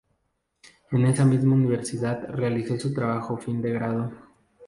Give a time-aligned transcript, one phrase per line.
[0.89, 4.11] En esa misma universidad realizó su trabajo fin de grado.